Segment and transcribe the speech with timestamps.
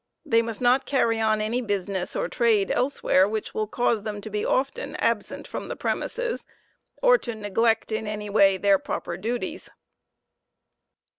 [0.25, 4.43] They must not carry on anybusiness or trade elsewhere which will cause them to be
[4.43, 6.47] often absent from the premises,
[7.03, 9.69] pr to neglect, in any way, their proper duties.